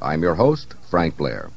[0.00, 1.50] I'm your host, Frank Blair.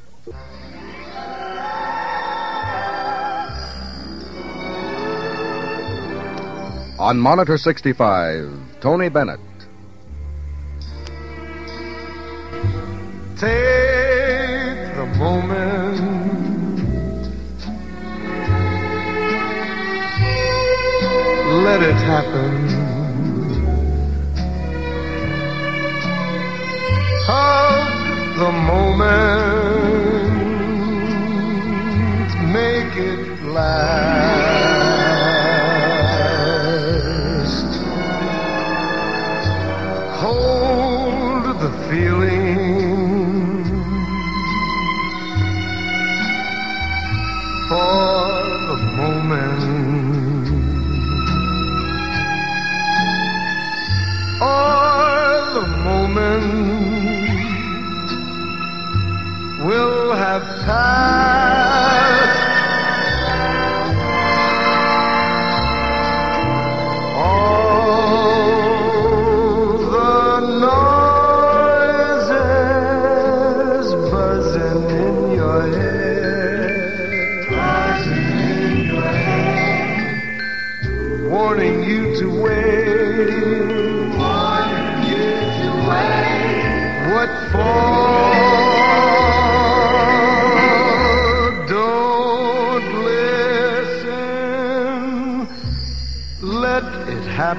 [7.00, 8.52] On Monitor 65,
[8.82, 9.39] Tony Bennett.
[21.66, 22.52] Let it happen.
[27.26, 29.10] Hug the moment.
[32.54, 34.65] Make it last.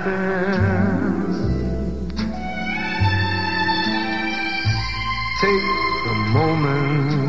[0.06, 0.14] Take
[6.06, 7.25] a moment.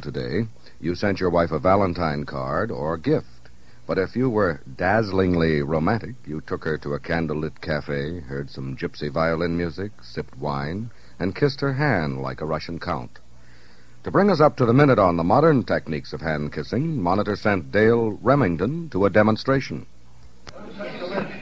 [0.00, 0.46] Today,
[0.80, 3.50] you sent your wife a Valentine card or gift.
[3.86, 8.76] But if you were dazzlingly romantic, you took her to a candlelit cafe, heard some
[8.76, 13.18] gypsy violin music, sipped wine, and kissed her hand like a Russian count.
[14.04, 17.34] To bring us up to the minute on the modern techniques of hand kissing, Monitor
[17.34, 19.86] sent Dale Remington to a demonstration.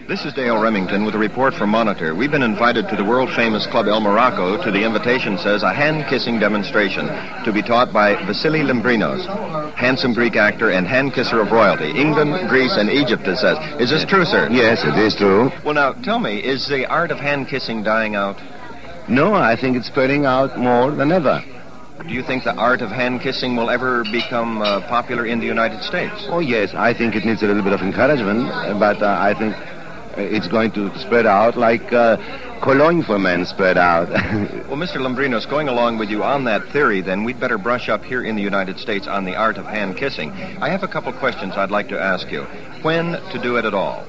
[0.08, 2.14] This is Dale Remington with a report from Monitor.
[2.14, 5.72] We've been invited to the world famous Club El Morocco to the invitation says a
[5.72, 7.06] hand kissing demonstration
[7.44, 9.26] to be taught by Vasily Limbrinos,
[9.74, 11.90] handsome Greek actor and hand kisser of royalty.
[11.90, 13.58] England, Greece, and Egypt, it says.
[13.80, 14.48] Is this true, sir?
[14.48, 15.50] Yes, it is true.
[15.64, 18.40] Well, now, tell me, is the art of hand kissing dying out?
[19.08, 21.42] No, I think it's spreading out more than ever.
[22.06, 25.46] Do you think the art of hand kissing will ever become uh, popular in the
[25.46, 26.26] United States?
[26.28, 29.56] Oh, yes, I think it needs a little bit of encouragement, but uh, I think
[30.16, 32.16] it's going to spread out like uh,
[32.60, 34.08] cologne for men spread out.
[34.66, 34.96] Well, Mr.
[34.96, 38.34] Limbrinos, going along with you on that theory, then we'd better brush up here in
[38.34, 40.32] the United States on the art of hand kissing.
[40.60, 42.42] I have a couple questions I'd like to ask you.
[42.82, 44.04] When to do it at all?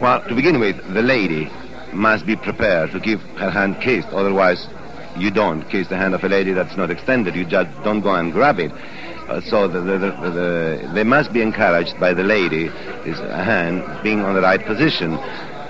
[0.00, 1.50] well, to begin with, the lady
[1.92, 4.66] must be prepared to give her hand kissed, otherwise
[5.16, 7.34] you don't kiss the hand of a lady that's not extended.
[7.34, 8.72] You just don't go and grab it.
[9.28, 12.68] Uh, so the, the, the, the, they must be encouraged by the lady,
[13.04, 15.12] his hand being on the right position.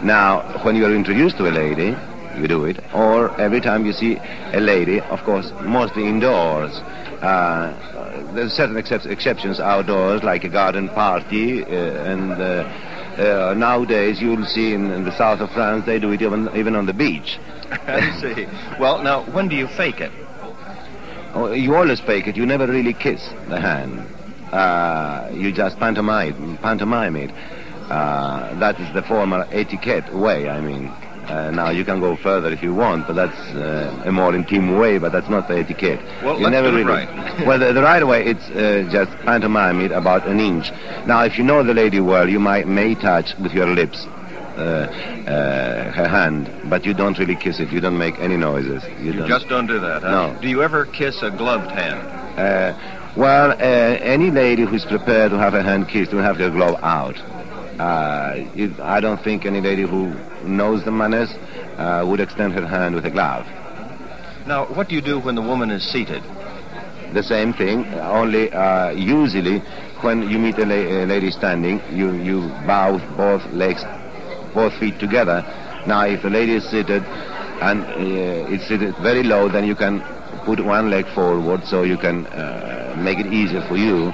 [0.03, 1.97] Now, when you are introduced to a lady,
[2.39, 4.17] you do it, or every time you see
[4.53, 6.73] a lady, of course, mostly indoors.
[7.21, 7.75] Uh,
[8.33, 12.65] there's certain excep- exceptions outdoors, like a garden party, uh, and uh,
[13.19, 16.77] uh, nowadays you'll see in, in the south of France they do it even, even
[16.77, 17.41] on the beach.
[17.71, 18.47] I see.
[18.79, 20.13] Well, now, when do you fake it?
[21.39, 22.37] Oh, you always fake it.
[22.37, 24.01] You never really kiss the hand.
[24.53, 27.31] Uh, you just pantomime, pantomime it.
[27.89, 30.89] Uh, that is the formal etiquette way, I mean.
[31.29, 34.81] Uh, now, you can go further if you want, but that's uh, a more intimate
[34.81, 36.01] way, but that's not the etiquette.
[36.25, 36.83] Well, you never really...
[36.83, 37.09] right.
[37.47, 40.73] well, the, the right way, it's uh, just pantomime it about an inch.
[41.07, 44.09] Now, if you know the lady well, you might may touch with your lips
[44.59, 47.71] her hand, but you don't really kiss it.
[47.71, 48.83] You don't make any noises.
[49.01, 49.29] You don't.
[49.29, 50.11] just don't do that, huh?
[50.33, 50.41] No.
[50.41, 52.01] Do you ever kiss a gloved hand?
[52.39, 52.73] Uh,
[53.17, 53.55] Well, uh,
[54.15, 57.19] any lady who's prepared to have her hand kissed will have her glove out.
[57.81, 60.15] Uh, it, I don't think any lady who
[60.45, 61.31] knows the manners
[61.79, 63.47] uh, would extend her hand with a glove.
[64.47, 66.23] Now, what do you do when the woman is seated?
[67.13, 69.61] The same thing, only uh, usually
[70.03, 73.83] when you meet a, la- a lady standing, you, you bow both legs,
[74.55, 75.45] both feet together.
[75.87, 77.03] Now, if the lady is seated
[77.61, 80.01] and uh, it's seated very low, then you can
[80.45, 84.13] put one leg forward so you can uh, make it easier for you.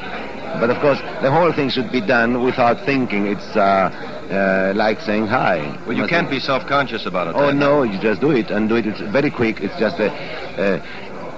[0.61, 3.27] But of course, the whole thing should be done without thinking.
[3.27, 3.91] It's uh,
[4.31, 5.79] uh, like saying hi.
[5.87, 7.35] Well, you can't be self-conscious about it.
[7.37, 7.59] Oh then.
[7.59, 8.87] no, you just do it and do it.
[8.87, 9.61] It's very quick.
[9.61, 10.11] It's just a,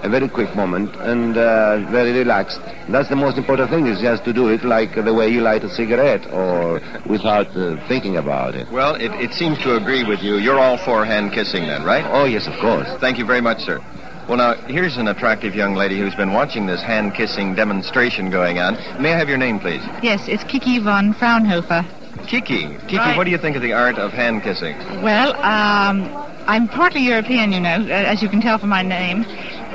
[0.07, 2.61] a, a very quick moment and uh, very relaxed.
[2.89, 3.87] That's the most important thing.
[3.87, 7.77] Is just to do it like the way you light a cigarette or without uh,
[7.89, 8.71] thinking about it.
[8.71, 10.37] Well, it, it seems to agree with you.
[10.37, 12.05] You're all for hand kissing then, right?
[12.07, 12.89] Oh yes, of course.
[13.01, 13.81] Thank you very much, sir.
[14.29, 18.59] Well, now, here's an attractive young lady who's been watching this hand kissing demonstration going
[18.59, 18.75] on.
[19.01, 19.83] May I have your name, please?
[20.03, 21.87] Yes, it's Kiki von Fraunhofer.
[22.27, 22.67] Kiki.
[22.67, 23.17] Kiki, Right.
[23.17, 24.77] what do you think of the art of hand kissing?
[25.01, 26.11] Well, um,
[26.49, 29.25] I'm partly European, you know, uh, as you can tell from my name,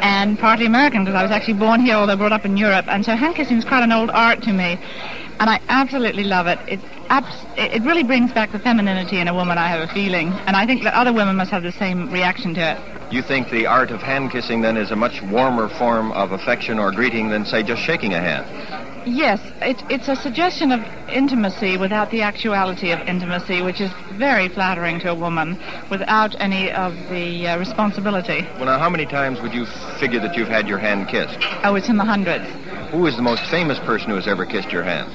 [0.01, 2.86] and partly American because I was actually born here, although brought up in Europe.
[2.88, 4.77] And so hand kissing is quite an old art to me,
[5.39, 6.59] and I absolutely love it.
[6.68, 6.80] It,
[7.12, 9.58] abs- it it really brings back the femininity in a woman.
[9.58, 12.54] I have a feeling, and I think that other women must have the same reaction
[12.56, 12.78] to it.
[13.12, 16.80] You think the art of hand kissing then is a much warmer form of affection
[16.80, 18.46] or greeting than, say, just shaking a hand?
[19.06, 20.80] Yes, it, it's a suggestion of
[21.10, 25.60] intimacy without the actuality of intimacy, which is very flattering to a woman,
[25.90, 28.48] without any of the uh, responsibility.
[28.56, 29.66] Well, now, how many times would you
[30.00, 31.38] figure that you've had your hand kissed?
[31.66, 32.46] Oh, it's in the hundreds.
[32.92, 35.12] Who is the most famous person who has ever kissed your hand?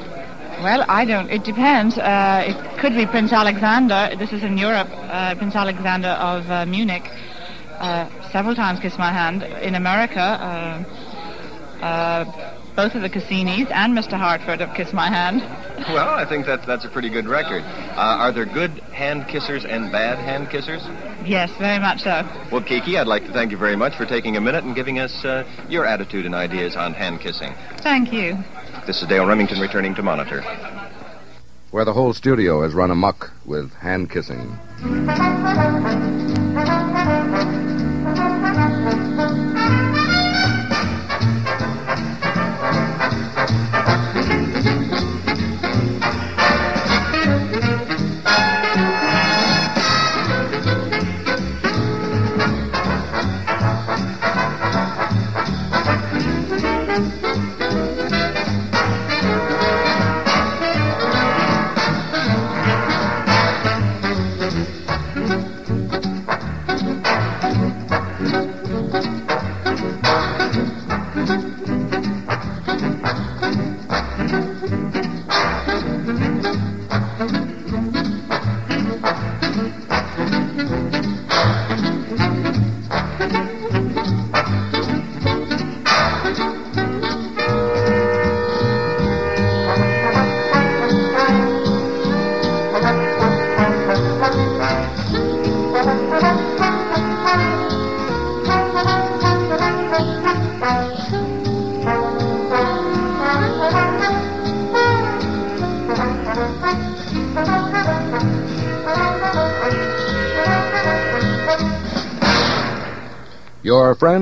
[0.63, 1.31] Well, I don't.
[1.31, 1.99] It depends.
[1.99, 4.17] Uh, it could be Prince Alexander.
[4.19, 4.89] This is in Europe.
[4.91, 7.09] Uh, Prince Alexander of uh, Munich.
[7.79, 9.43] Uh, several times kissed my hand.
[9.43, 14.13] In America, uh, uh, both of the Cassinis and Mr.
[14.19, 15.43] Hartford have kissed my hand.
[15.91, 17.63] Well, I think that that's a pretty good record.
[17.63, 20.83] Uh, are there good hand kissers and bad hand kissers?
[21.25, 22.27] Yes, very much so.
[22.51, 24.99] Well, Kiki, I'd like to thank you very much for taking a minute and giving
[24.99, 27.55] us uh, your attitude and ideas on hand kissing.
[27.83, 28.39] Thank you.
[28.87, 30.43] This is Dale Remington returning to Monitor.
[31.73, 34.57] Where the whole studio has run amuck with hand kissing.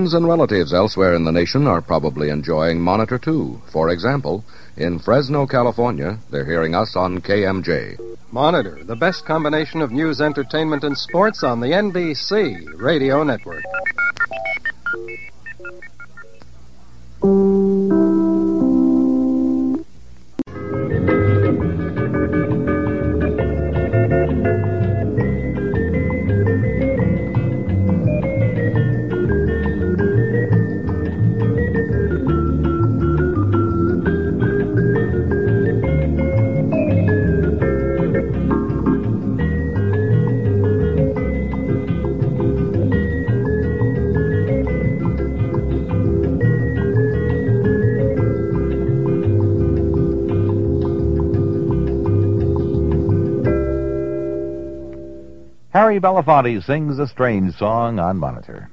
[0.05, 3.59] Friends and relatives elsewhere in the nation are probably enjoying Monitor too.
[3.73, 4.45] For example,
[4.77, 7.99] in Fresno, California, they're hearing us on KMJ.
[8.31, 13.54] Monitor, the best combination of news, entertainment, and sports on the NBC radio network.
[55.85, 58.71] Harry Belafonte sings a strange song on Monitor.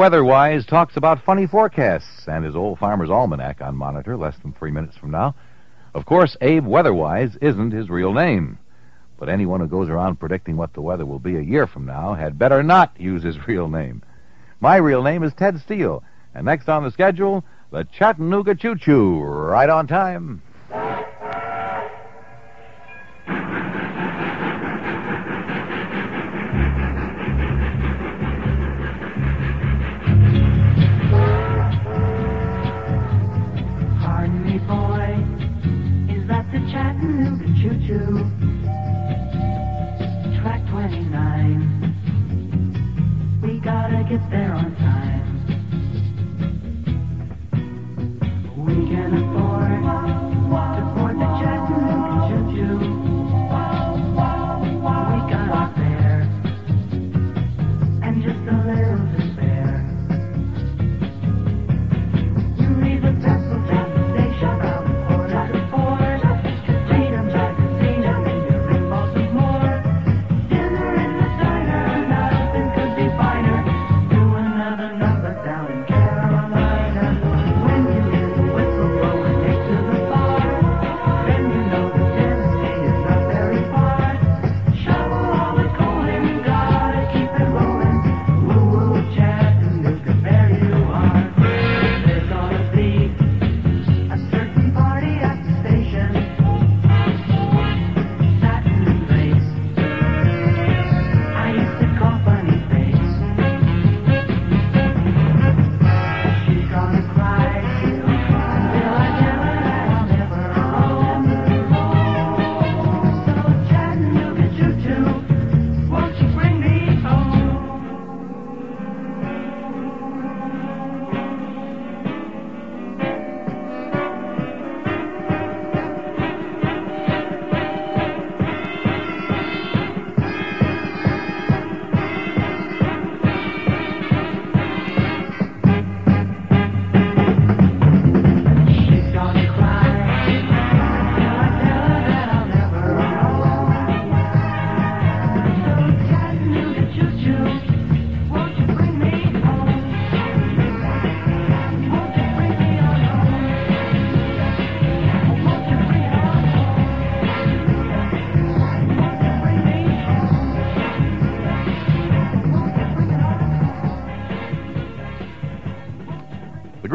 [0.00, 4.70] Weatherwise talks about funny forecasts and his old farmer's almanac on monitor less than three
[4.70, 5.34] minutes from now.
[5.92, 8.58] Of course, Abe Weatherwise isn't his real name.
[9.18, 12.14] But anyone who goes around predicting what the weather will be a year from now
[12.14, 14.02] had better not use his real name.
[14.58, 16.02] My real name is Ted Steele,
[16.34, 20.40] and next on the schedule, the Chattanooga Choo Choo, right on time.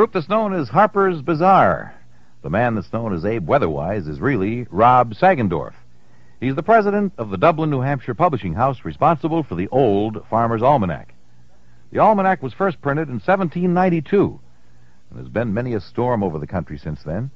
[0.06, 1.96] Group that's known as Harpers Bizarre.
[2.44, 5.74] The man that's known as Abe Weatherwise is really Robb Sagendorph.
[6.40, 10.62] He's the president of the Dublin, New Hampshire publishing house responsible for the old Farmer's
[10.62, 11.16] Almanac.
[11.92, 14.40] The almanac was first printed in 1792,
[15.10, 17.32] and there's been many a storm over the country since then.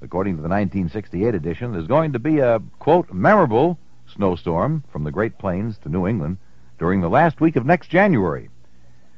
[0.00, 5.12] According to the 1968 edition, there's going to be a, quote, memorable snowstorm from the
[5.12, 6.38] Great Plains to New England
[6.78, 8.48] during the last week of next January.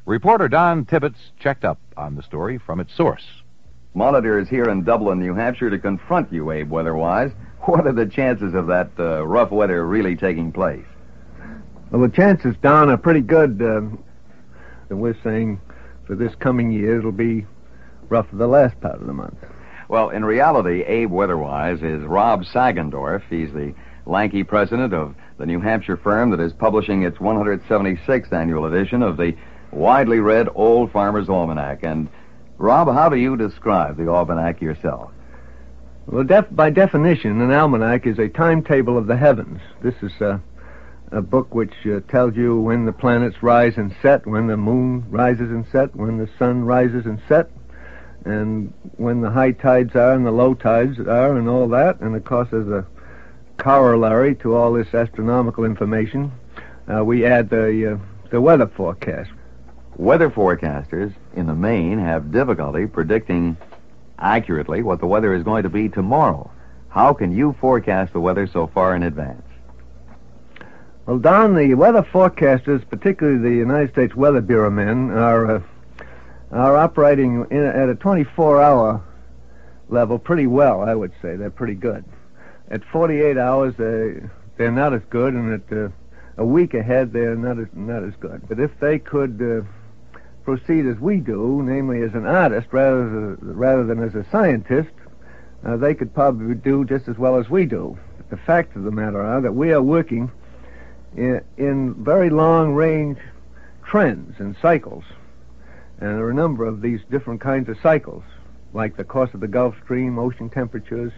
[0.08, 3.26] Reporter Don Tibbetts checked up on the story from its source.
[3.92, 7.30] Monitor is here in Dublin, New Hampshire to confront you, Abe Weatherwise.
[7.66, 10.86] What are the chances of that uh, rough weather really taking place?
[11.90, 13.60] Well, the chances, Don, are pretty good.
[13.60, 13.82] Uh,
[14.88, 15.60] that we're saying
[16.06, 17.44] for this coming year it'll be
[18.08, 19.36] rough for the last part of the month.
[19.90, 23.24] Well, in reality, Abe Weatherwise is Robb Sagendorph.
[23.28, 23.74] He's the
[24.06, 29.18] lanky president of the New Hampshire firm that is publishing its 176th annual edition of
[29.18, 29.36] the
[29.72, 31.82] widely read Old Farmer's Almanac.
[31.82, 32.08] And,
[32.56, 35.10] Robb, how do you describe the almanac yourself?
[36.06, 39.60] Well, def- by definition, an almanac is a timetable of the heavens.
[39.82, 40.38] This is uh,
[41.12, 45.04] a book which uh, tells you when the planets rise and set, when the moon
[45.10, 47.50] rises and set, when the sun rises and set,
[48.24, 52.00] and when the high tides are and the low tides are, and all that.
[52.00, 52.86] And of course, as a
[53.58, 56.32] corollary to all this astronomical information,
[56.92, 57.98] uh, we add the uh,
[58.30, 59.30] the weather forecast.
[59.98, 63.56] Weather forecasters, in the main, have difficulty predicting
[64.16, 66.48] accurately what the weather is going to be tomorrow.
[66.88, 69.42] How can you forecast the weather so far in advance?
[71.04, 75.62] Well, Don, the weather forecasters, particularly the United States Weather Bureau men, are uh,
[76.52, 79.02] are operating in, at a 24-hour
[79.88, 80.80] level pretty well.
[80.80, 82.04] I would say they're pretty good.
[82.70, 84.22] At 48 hours, they
[84.56, 85.88] they're not as good, and at uh,
[86.36, 88.48] a week ahead, they're not as not as good.
[88.48, 89.68] But if they could uh,
[90.48, 94.88] proceed as we do, namely as an artist rather rather than as a scientist,
[95.66, 97.98] uh, they could probably do just as well as we do.
[98.16, 100.30] But the fact of the matter are that we are working
[101.14, 103.18] in, in very long range
[103.84, 105.04] trends and cycles.
[106.00, 108.24] And there are a number of these different kinds of cycles,
[108.72, 111.12] like the course of the Gulf Stream, ocean temperatures,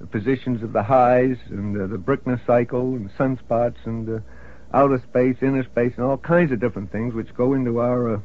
[0.00, 4.20] the positions of the highs, and uh, the Bruckner cycle, and sunspots, and uh,
[4.74, 8.20] outer space, inner space, and all kinds of different things which go into our, uh,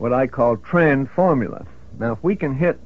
[0.00, 1.66] what I call trend formula.
[1.98, 2.80] Now, if we can hit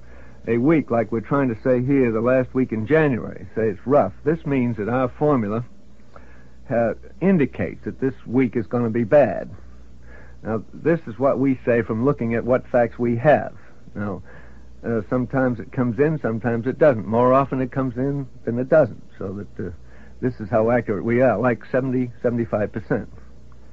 [0.48, 3.86] a week like we're trying to say here, the last week in January, say it's
[3.86, 5.64] rough, this means that our formula
[6.68, 9.48] uh, indicates that this week is going to be bad.
[10.42, 13.54] Now, this is what we say from looking at what facts we have.
[13.94, 14.20] Now,
[14.84, 17.06] uh, sometimes it comes in, sometimes it doesn't.
[17.06, 19.04] More often it comes in than it doesn't.
[19.18, 19.70] So that uh,
[20.20, 23.06] this is how accurate we are, like 70, 75%.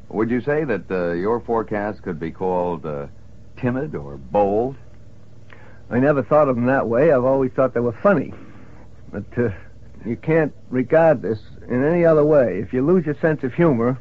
[0.10, 3.08] Would you say that uh, your forecast could be called uh,
[3.62, 4.76] timid or bold?
[5.90, 7.12] I never thought of them that way.
[7.12, 8.34] I've always thought they were funny.
[9.12, 9.50] But uh,
[10.06, 12.60] you can't regard this in any other way.
[12.60, 14.00] If you lose your sense of humor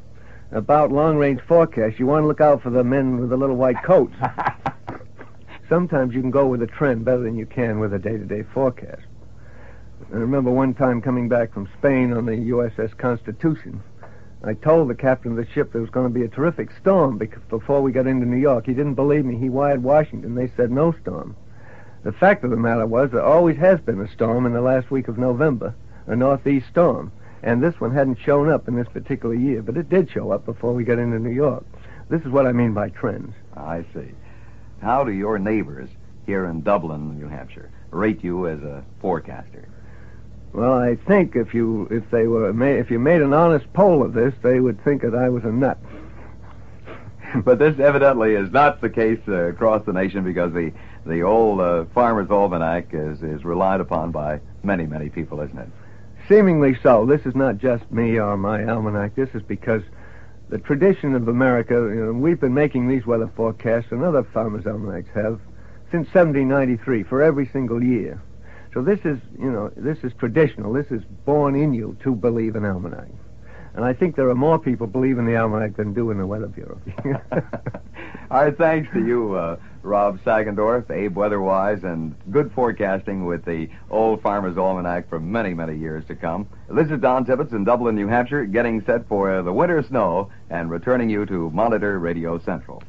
[0.53, 3.83] about long-range forecasts, you want to look out for the men with the little white
[3.85, 4.15] coats.
[5.69, 9.03] Sometimes you can go with a trend better than you can with a day-to-day forecast.
[10.13, 13.83] I remember one time coming back from Spain on the USS Constitution.
[14.43, 17.19] I told the captain of the ship there was going to be a terrific storm
[17.19, 18.65] because before we got into New York.
[18.65, 19.37] He didn't believe me.
[19.37, 20.35] He wired Washington.
[20.35, 21.37] They said no storm.
[22.05, 24.91] The fact of the matter was there always has been a storm in the last
[24.91, 25.75] week of November,
[26.07, 27.13] a northeast storm.
[27.43, 30.47] And this one hadn't shown up in this particular year, but it did show up
[30.47, 31.65] before we got into New York.
[32.09, 33.35] This is what I mean by trends.
[33.55, 34.13] I see.
[34.81, 35.91] How do your neighbors
[36.25, 39.69] here in Dublin, New Hampshire, rate you as a forecaster?
[40.53, 44.03] Well, I think if you if they were ma- if you made an honest poll
[44.03, 45.79] of this, they would think that I was a nut.
[47.45, 50.73] but this evidently is not the case uh, across the nation because the
[51.07, 55.69] the old uh, Farmer's Almanac is is relied upon by many many people, isn't it?
[56.29, 57.07] Seemingly so.
[57.07, 59.15] This is not just me or my almanac.
[59.15, 59.83] This is because
[60.49, 64.67] the tradition of America, you know, we've been making these weather forecasts, and other farmers'
[64.67, 65.41] almanacs have,
[65.91, 68.21] since 1793, for every single year.
[68.73, 70.73] So this is, you know, this is traditional.
[70.73, 73.09] This is born in you to believe in almanac.
[73.75, 76.27] And I think there are more people believe in the almanac than do in the
[76.27, 76.81] Weather Bureau.
[78.31, 84.23] Our thanks to you, uh, Robb Sagendorph, Abe Weatherwise, and good forecasting with the Old
[84.23, 86.49] Farmer's Almanac for many, many years to come.
[86.69, 90.31] This is Don Tibbetts in Dublin, New Hampshire, getting set for uh, the winter snow
[90.49, 92.83] and returning you to Monitor Radio Central.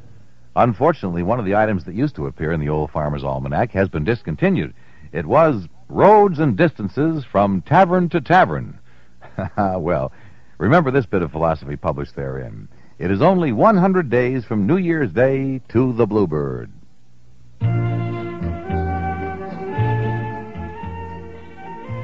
[0.55, 3.87] Unfortunately, one of the items that used to appear in the Old Farmer's Almanac has
[3.87, 4.73] been discontinued.
[5.11, 8.79] It was Roads and Distances from Tavern to Tavern.
[9.57, 10.13] well,
[10.57, 12.69] remember this bit of philosophy published therein.
[12.97, 16.71] It is only 100 days from New Year's Day to the Bluebird.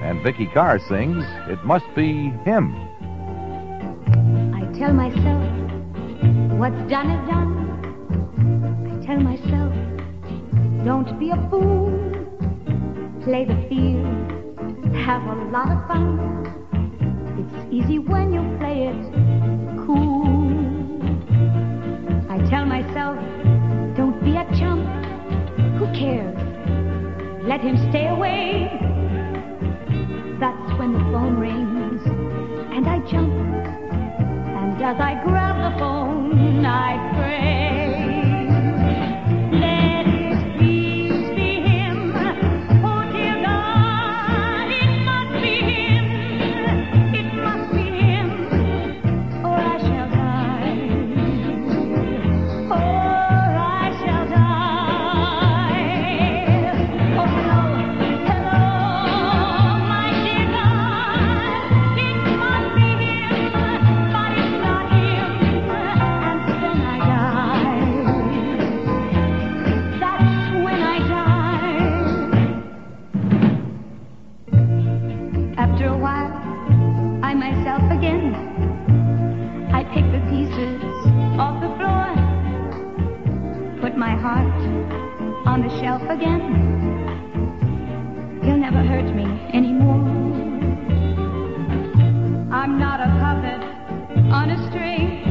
[0.04, 2.76] And Vikki Carr sings, It Must Be Him.
[4.54, 5.44] I tell myself,
[6.60, 7.54] what's done is done.
[8.92, 9.74] I tell myself,
[10.84, 12.27] don't be a fool
[13.28, 16.48] play the field, have a lot of fun.
[17.38, 19.02] It's easy when you play it
[19.86, 20.48] cool.
[22.32, 23.18] I tell myself,
[23.98, 24.88] don't be a chump.
[25.78, 26.38] Who cares?
[27.44, 28.72] Let him stay away.
[30.40, 32.02] That's when the phone rings
[32.72, 33.34] and I jump.
[34.56, 37.67] And as I grab the phone, I pray.
[85.68, 86.40] the shelf again.
[88.44, 90.00] You'll never hurt me anymore.
[92.54, 93.62] I'm not a puppet
[94.32, 95.26] on a string.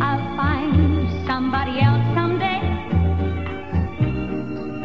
[0.00, 2.60] I'll find somebody else someday.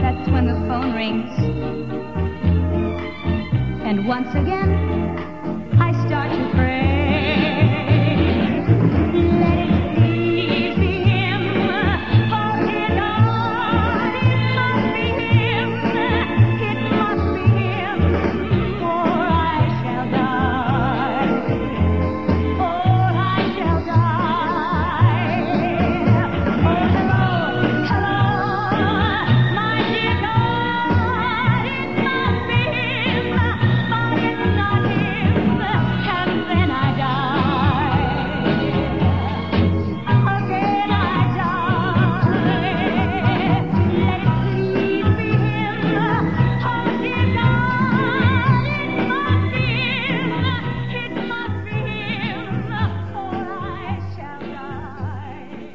[0.02, 1.30] That's when the phone rings.
[3.86, 4.88] And once again,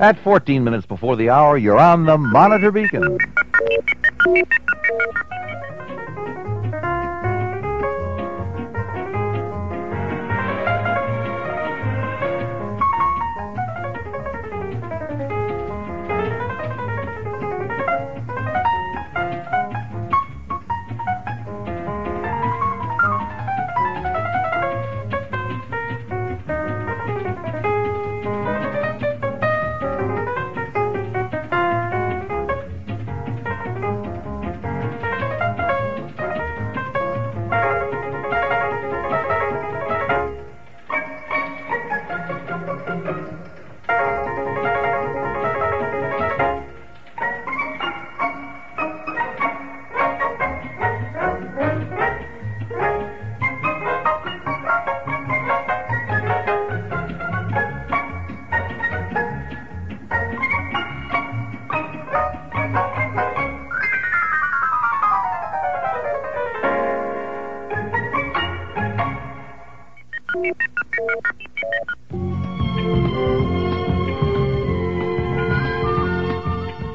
[0.05, 3.17] At 14 minutes before the hour, you're on the Monitor Beacon.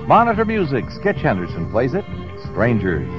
[0.08, 2.04] Monitor Music, Skitch Henderson plays it.
[2.52, 3.19] Strangers.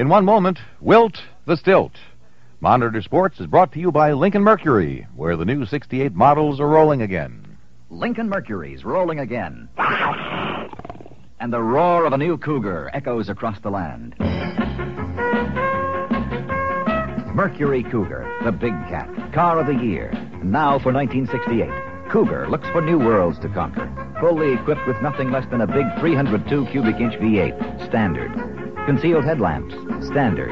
[0.00, 1.92] In one moment, Wilt the Stilt.
[2.58, 6.68] Monitor Sports is brought to you by Lincoln Mercury, where the new 68 models are
[6.68, 7.58] rolling again.
[7.90, 9.68] Lincoln Mercury's rolling again.
[11.38, 14.14] And the roar of a new cougar echoes across the land.
[17.34, 20.10] Mercury Cougar, the big cat, car of the year.
[20.42, 21.68] Now for 1968.
[22.10, 23.86] Cougar looks for new worlds to conquer.
[24.18, 28.59] Fully equipped with nothing less than a big 302 cubic inch V8, standard.
[28.86, 29.74] Concealed headlamps,
[30.06, 30.50] standard.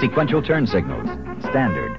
[0.00, 1.08] Sequential turn signals,
[1.40, 1.98] standard.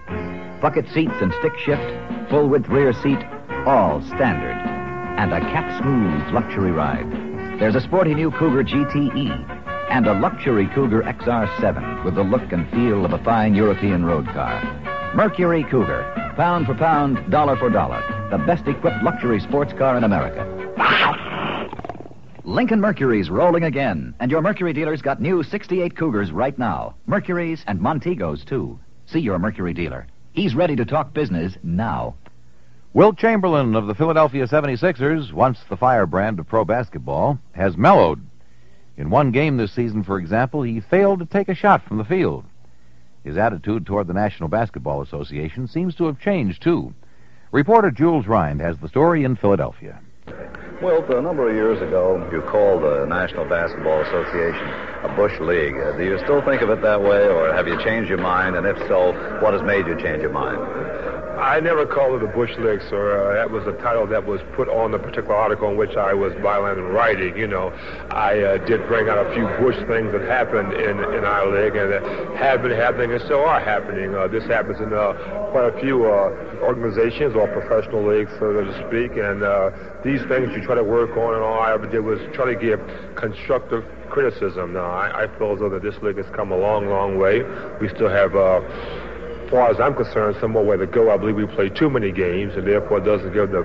[0.62, 3.20] Bucket seats and stick shift, full width rear seat,
[3.66, 4.56] all standard.
[5.20, 7.10] And a cat smooth luxury ride.
[7.60, 12.70] There's a sporty new Cougar GTE and a luxury Cougar XR7 with the look and
[12.72, 14.62] feel of a fine European road car.
[15.16, 18.02] Mercury Cougar, pound for pound, dollar for dollar,
[18.32, 20.44] the best equipped luxury sports car in America.
[22.48, 26.96] Lincoln Mercury's rolling again, and your Mercury dealer's got new 68 Cougars right now.
[27.06, 28.80] Mercury's and Montegos, too.
[29.06, 30.08] See your Mercury dealer.
[30.32, 32.16] He's ready to talk business now.
[32.94, 38.26] Wilt Chamberlain of the Philadelphia 76ers, once the firebrand of pro basketball, has mellowed.
[38.96, 42.06] In one game this season, for example, he failed to take a shot from the
[42.06, 42.46] field.
[43.26, 46.94] His attitude toward the National Basketball Association seems to have changed, too.
[47.52, 50.00] Reporter Jules Rind has the story in Philadelphia.
[50.80, 54.68] Well, a number of years ago, you called the National Basketball Association
[55.04, 55.74] a Bush League.
[55.98, 58.56] Do you still think of it that way, or have you changed your mind?
[58.56, 59.12] And if so,
[59.42, 60.58] what has made you change your mind?
[61.38, 63.30] I never called it a Bush League, sir.
[63.30, 66.14] Uh, that was a title that was put on the particular article in which I
[66.14, 67.38] was violent in writing.
[67.38, 67.70] You know,
[68.10, 71.76] I uh, did bring out a few Bush things that happened in, in our league
[71.76, 72.04] and that
[72.38, 74.16] have been happening and still are happening.
[74.16, 75.14] Uh, this happens in uh,
[75.52, 76.34] quite a few uh,
[76.66, 79.16] organizations or professional leagues, so to speak.
[79.18, 79.70] And uh,
[80.04, 82.60] these things you try to work on, and all I ever did was try to
[82.60, 82.82] give
[83.16, 84.74] constructive criticism.
[84.74, 87.44] Now, I, I feel as though that this league has come a long, long way.
[87.80, 88.34] We still have.
[89.50, 91.10] Far as I'm concerned, some more way to go.
[91.10, 93.64] I believe we play too many games, and therefore it doesn't give the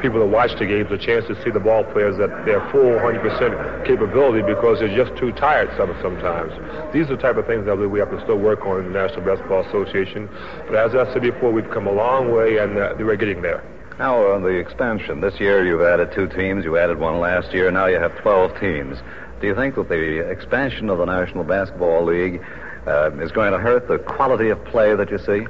[0.00, 2.96] people that watch the games a chance to see the ball players at their full
[2.96, 6.52] 100% capability because they're just too tired some, sometimes.
[6.94, 8.92] These are the type of things I believe we have to still work on in
[8.92, 10.30] the National Basketball Association.
[10.66, 13.62] But as I said before, we've come a long way, and uh, we're getting there.
[13.98, 16.64] Now, on the expansion, this year you've added two teams.
[16.64, 17.70] You added one last year.
[17.70, 18.96] Now you have 12 teams.
[19.40, 22.40] Do you think that the expansion of the National Basketball League
[22.88, 25.46] uh, is going to hurt the quality of play that you see?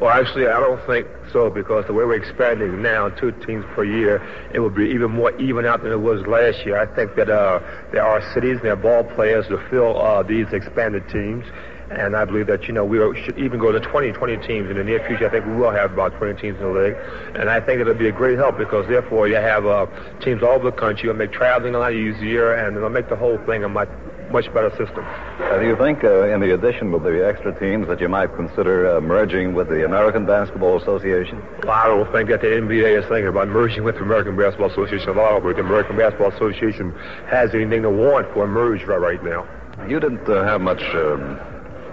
[0.00, 3.82] Well, actually, I don't think so because the way we're expanding now, two teams per
[3.82, 4.22] year,
[4.54, 6.78] it will be even more even out than it was last year.
[6.78, 7.58] I think that uh,
[7.90, 11.44] there are cities, there are ball players to fill uh, these expanded teams.
[11.90, 14.76] And I believe that, you know, we should even go to 20, 20 teams in
[14.76, 15.26] the near future.
[15.26, 16.96] I think we will have about 20 teams in the league.
[17.34, 19.86] And I think it'll be a great help because, therefore, you have uh,
[20.20, 21.08] teams all over the country.
[21.08, 23.88] It'll make traveling a lot easier, and it'll make the whole thing a much,
[24.30, 25.04] much better system.
[25.04, 28.34] Uh, do you think, uh, in the addition with the extra teams, that you might
[28.36, 31.42] consider uh, merging with the American Basketball Association?
[31.68, 35.10] I don't think that the NBA is thinking about merging with the American Basketball Association
[35.10, 36.92] at all, but the American Basketball Association
[37.26, 39.46] has anything to want for a merge right, right now.
[39.86, 41.38] You didn't uh, have much um,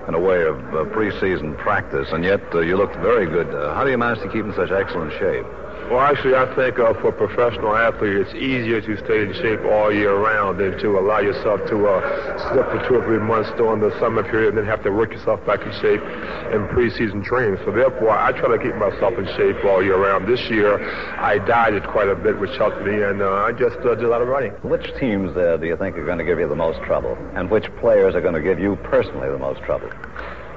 [0.08, 3.54] in a way of uh, preseason practice, and yet uh, you looked very good.
[3.54, 5.46] Uh, how do you manage to keep in such excellent shape?
[5.86, 9.62] Well, actually, I think uh, for a professional athlete, it's easier to stay in shape
[9.70, 12.02] all year round than to allow yourself to uh,
[12.50, 15.14] slip for two or three months during the summer period and then have to work
[15.14, 16.02] yourself back in shape
[16.50, 17.62] in preseason training.
[17.66, 20.28] So therefore, I try to keep myself in shape all year round.
[20.28, 20.82] This year,
[21.22, 24.10] I dieted quite a bit, which helped me, and uh, I just uh, did a
[24.10, 24.54] lot of running.
[24.66, 27.52] Which teams uh, do you think are going to give you the most trouble, and
[27.52, 29.92] which players are going to give you personally the most trouble?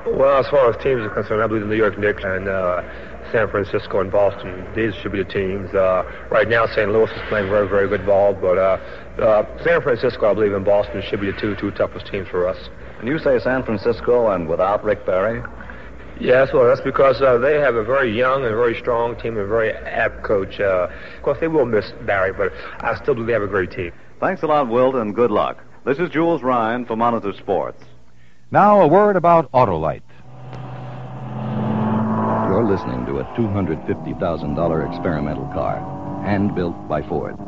[0.07, 2.81] Well, as far as teams are concerned, I believe the New York Knicks and uh,
[3.33, 4.67] San Francisco and Boston.
[4.75, 5.73] These should be the teams.
[5.75, 6.91] Uh, right now, St.
[6.91, 8.79] Louis is playing very, very good ball, but uh,
[9.21, 12.47] uh, San Francisco, I believe, and Boston should be the two two toughest teams for
[12.47, 12.69] us.
[12.99, 15.43] And you say San Francisco and without Rick Barry?
[16.21, 19.45] Yes, well, that's because uh, they have a very young and very strong team and
[19.45, 20.59] a very apt coach.
[20.59, 23.71] Uh, of course, they will miss Barry, but I still believe they have a great
[23.71, 23.93] team.
[24.19, 25.63] Thanks a lot, Wilt, and good luck.
[25.85, 27.85] This is Jules Ryan for Monitor Sports.
[28.51, 30.03] Now, a word about Autolite.
[32.59, 35.79] You're listening to a $250,000 experimental car,
[36.27, 37.39] hand built by Ford.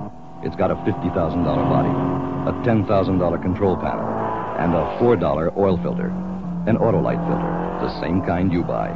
[0.44, 1.90] It's got a $50,000 body,
[2.46, 4.06] a $10,000 control panel,
[4.62, 6.14] and a $4 oil filter,
[6.70, 7.50] an Autolite filter,
[7.82, 8.90] the same kind you buy.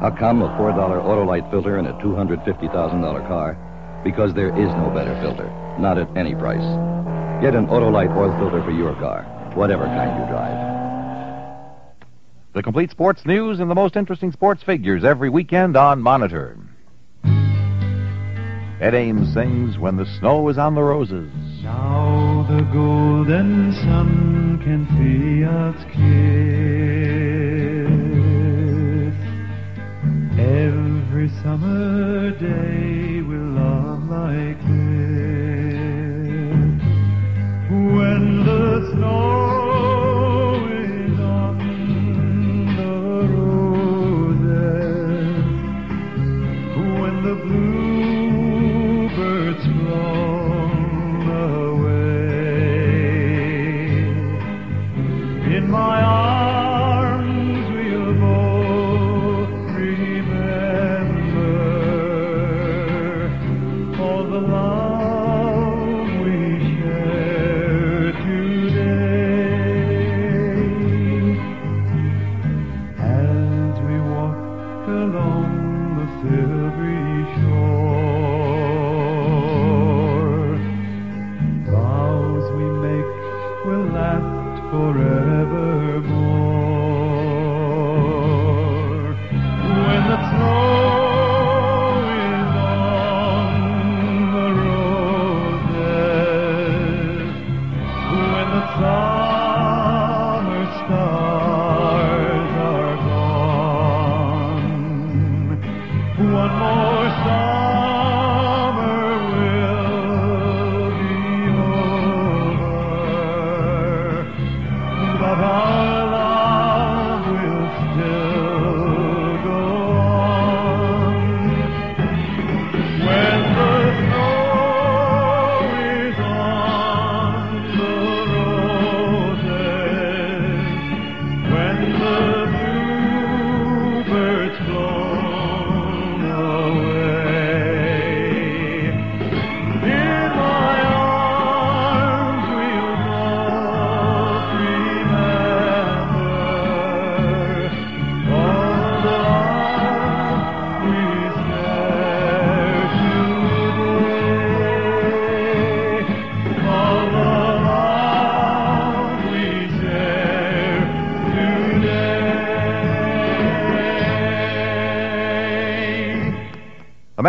[0.00, 3.52] How come a $4 Autolite filter in a $250,000 car
[4.02, 6.64] Because there is no better filter, not at any price.
[7.44, 10.81] Get an Autolite oil filter for your car, whatever kind you drive.
[12.54, 16.58] The complete sports news and the most interesting sports figures every weekend on Monitor.
[18.78, 21.32] Ed Ames sings When the Snow is on the Roses.
[21.62, 26.02] Now the golden sun can Fiat's kiss.
[30.38, 35.22] Every summer day will love like this.
[37.70, 39.41] When the snow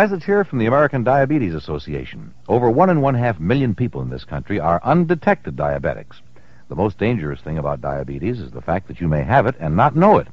[0.04, 2.34] message here from the American Diabetes Association.
[2.46, 6.20] Over one and one half million people in this country are undetected diabetics.
[6.68, 9.74] The most dangerous thing about diabetes is the fact that you may have it and
[9.74, 10.28] not know it.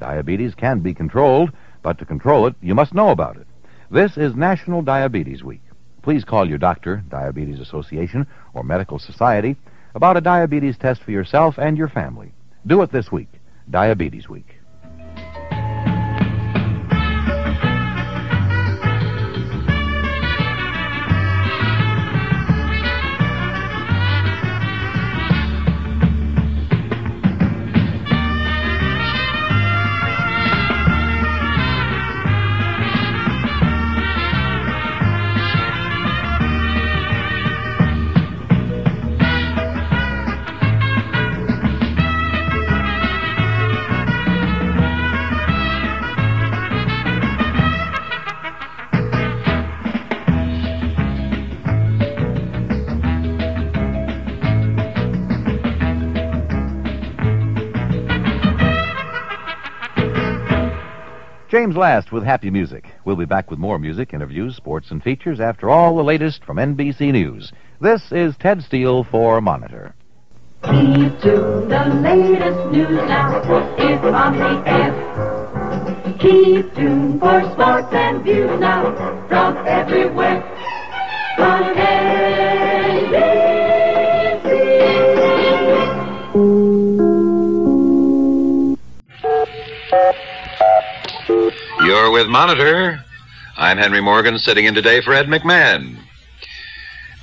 [0.00, 1.52] Diabetes can be controlled,
[1.84, 3.46] but to control it, you must know about it.
[3.92, 5.62] This is National Diabetes Week.
[6.02, 9.54] Please call your doctor, Diabetes Association, or Medical Society
[9.94, 12.32] about a diabetes test for yourself and your family.
[12.66, 13.30] Do it this week.
[13.70, 14.56] Diabetes Week.
[61.62, 62.86] James Last with Happy Music.
[63.04, 66.56] We'll be back with more music, interviews, sports, and features after all the latest from
[66.56, 67.52] NBC News.
[67.80, 69.94] This is Ted Steele for Monitor.
[70.64, 73.38] Keep to the latest news now.
[73.78, 76.16] It's on the air.
[76.18, 80.42] Keep tuned for sports and views now from everywhere.
[81.38, 81.76] On
[92.10, 93.04] With Monitor.
[93.56, 95.98] I'm Henry Morgan, sitting in today for Ed McMahon.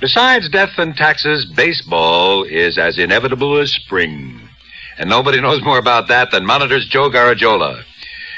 [0.00, 4.40] Besides death and taxes, baseball is as inevitable as spring.
[4.98, 7.84] And nobody knows more about that than Monitor's Joe Garagiola.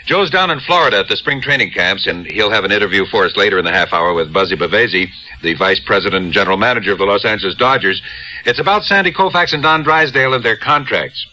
[0.05, 3.25] Joe's down in Florida at the spring training camps, and he'll have an interview for
[3.25, 5.09] us later in the half hour with Buzzy Bavasi,
[5.43, 8.03] the vice president and general manager of the Los Angeles Dodgers.
[8.45, 11.25] It's about Sandy Koufax and Don Drysdale and their contracts.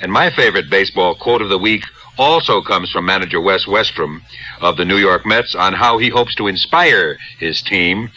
[0.00, 1.84] And my favorite baseball quote of the week
[2.18, 4.20] also comes from manager Wes Westrum
[4.60, 8.10] of the New York Mets on how he hopes to inspire his team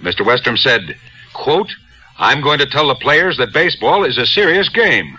[0.00, 0.24] Mr.
[0.24, 0.96] Westrum said,
[1.32, 1.70] quote,
[2.18, 5.18] I'm going to tell the players that baseball is a serious game.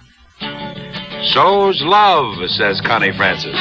[1.24, 3.60] So's love, says Connie Francis.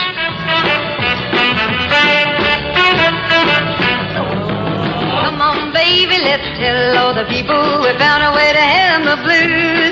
[5.10, 9.16] Come on, baby, let's tell all the people we found a way to end the
[9.16, 9.87] blues.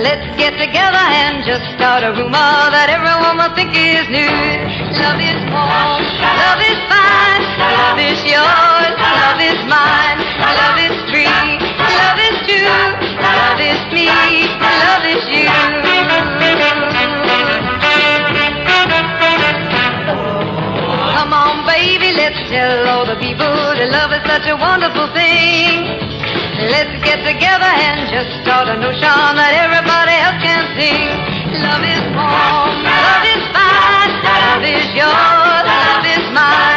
[0.00, 4.72] Let's get together and just start a rumor that everyone will think is news.
[4.96, 6.00] Love is warm,
[6.40, 12.80] love is fine, love is yours, love is mine, love is free, love is true,
[13.20, 14.08] love is me,
[14.56, 15.44] love is you.
[21.12, 26.09] Come on, baby, let's tell all the people that love is such a wonderful thing.
[26.60, 31.08] Let's get together and just start a notion that everybody else can sing.
[31.56, 36.69] Love is warm, love is fine, love is yours, love is mine,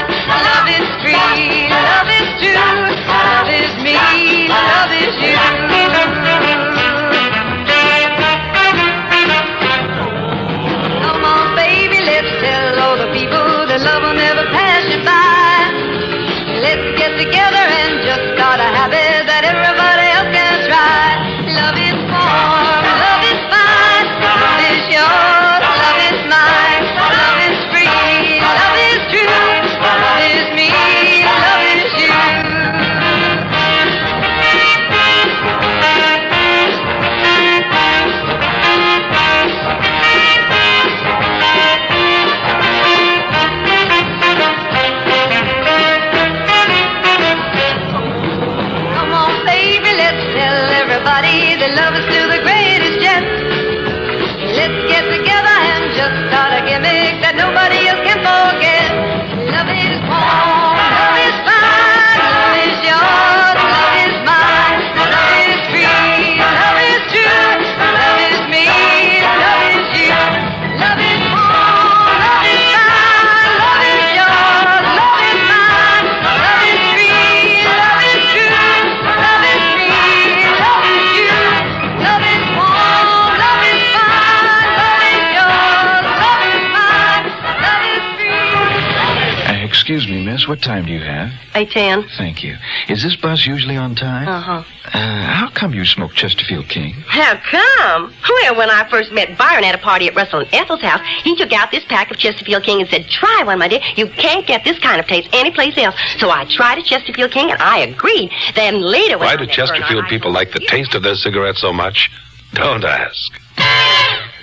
[90.64, 91.32] time do you have?
[91.56, 92.08] Eight ten.
[92.18, 92.58] Thank you.
[92.90, 94.28] Is this bus usually on time?
[94.28, 94.64] Uh huh.
[94.86, 96.94] Uh, how come you smoke Chesterfield King?
[97.08, 98.14] How come?
[98.30, 101.36] Well, when I first met Byron at a party at Russell and Ethel's house, he
[101.36, 103.82] took out this pack of Chesterfield King and said, "Try one, my dear.
[103.96, 107.52] You can't get this kind of taste anyplace else." So I tried a Chesterfield King,
[107.52, 108.32] and I agreed.
[108.56, 111.74] Then later, when Why I do Chesterfield people like the taste of their cigarettes so
[111.74, 112.10] much?
[112.54, 113.32] Don't ask.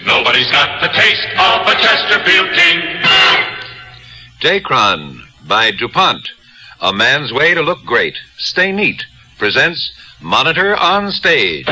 [0.06, 2.80] Nobody's got the taste of a Chesterfield King.
[4.40, 6.28] Dacron by DuPont.
[6.80, 8.16] A man's way to look great.
[8.38, 9.04] Stay neat.
[9.38, 11.66] Presents Monitor on Stage.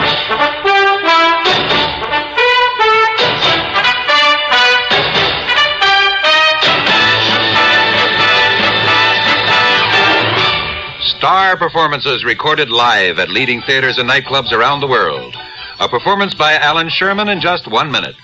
[11.19, 15.35] Star performances recorded live at leading theaters and nightclubs around the world.
[15.81, 18.15] A performance by Allan Sherman in just one minute.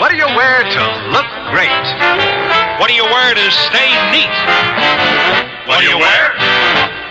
[0.00, 1.86] What do you wear to look great?
[2.78, 4.32] What do you wear to stay neat?
[5.66, 6.24] What do you wear?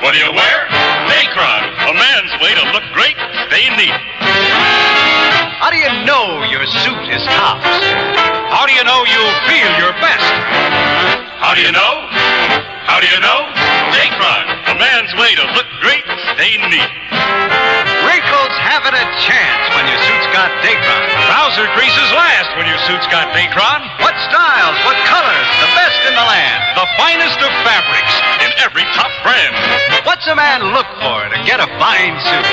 [0.02, 0.58] What do you wear?
[1.10, 3.18] Dacron, a man's way to look great,
[3.50, 3.98] stay neat.
[5.58, 7.66] How do you know your suit is tops?
[8.54, 10.30] How do you know you feel your best?
[11.42, 11.94] How do you know?
[12.86, 13.40] How do you know?
[13.94, 16.06] Dacron, a man's way to look great,
[16.38, 17.47] stay neat.
[18.08, 21.04] Wrinkles haven't a chance when your suit's got Dacron.
[21.28, 23.84] Trouser creases last when your suit's got Dacron.
[24.00, 26.60] What styles, what colors, the best in the land.
[26.80, 28.16] The finest of fabrics
[28.48, 29.52] in every top brand.
[30.08, 32.48] What's a man look for to get a fine suit?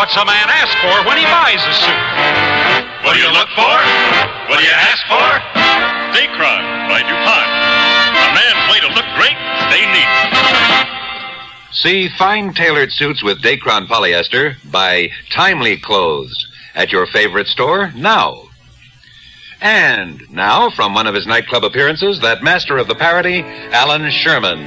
[0.00, 2.04] What's a man ask for when he buys a suit?
[3.04, 3.76] What do you look for?
[4.48, 5.28] What do you ask for?
[6.16, 7.48] Dacron by DuPont.
[8.08, 9.36] A man's way to look great,
[9.68, 11.03] stay neat.
[11.74, 16.46] See fine tailored suits with Dacron polyester by Timely Clothes
[16.76, 18.44] at your favorite store now.
[19.60, 24.60] And now, from one of his nightclub appearances, that master of the parody, Allan Sherman.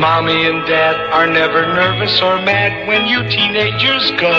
[0.00, 4.32] Mommy and Dad are never nervous or mad when you teenagers go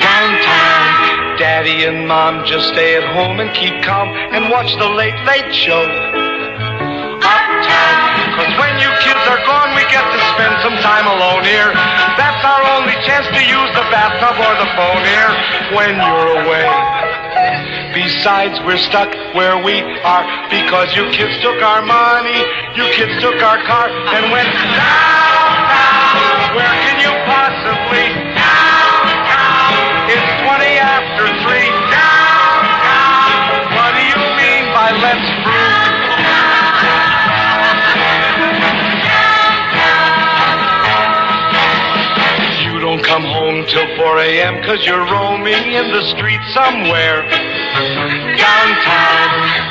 [0.00, 1.38] downtown.
[1.38, 5.54] Daddy and Mom just stay at home and keep calm and watch the Late Late
[5.54, 6.21] Show.
[9.22, 11.70] Kids are gone, we get to spend some time alone here.
[12.18, 15.30] That's our only chance to use the bathtub or the phone here
[15.78, 16.66] when you're away.
[17.94, 22.38] Besides, we're stuck where we are because you kids took our money,
[22.74, 25.52] you kids took our car and went downtown.
[26.56, 27.91] Where can you possibly?
[43.62, 44.62] Home till 4 a.m.
[44.64, 47.22] cause you're roaming in the street somewhere.
[48.36, 49.28] Downtown,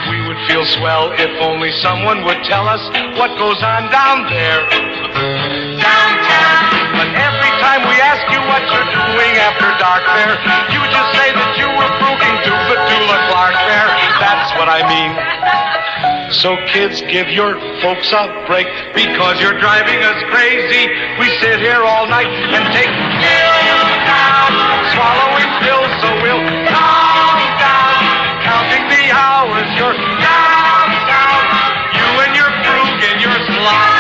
[0.10, 2.82] we would feel swell if only someone would tell us
[3.18, 4.64] what goes on down there.
[5.80, 6.64] Downtown,
[6.96, 10.36] but every time we ask you what you're doing after dark there,
[10.72, 13.90] you just say that you were brooding to Petula Clark there.
[14.20, 15.12] That's what I mean.
[16.32, 18.66] So kids, give your folks a break
[18.96, 20.88] because you're driving us crazy.
[21.20, 22.90] We sit here all night and take
[24.22, 24.52] down,
[24.94, 28.02] swallowing pills so we'll calm down,
[28.46, 29.68] counting the hours.
[29.78, 31.44] You're down, down.
[31.98, 33.91] You and your frug and your slop.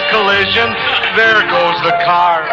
[0.00, 0.68] Had collision.
[1.16, 2.48] There goes the car.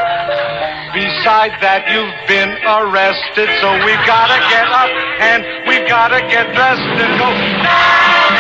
[0.92, 4.92] Besides that, you've been arrested, so we've got to get up
[5.22, 8.32] and we've got to get dressed and go down.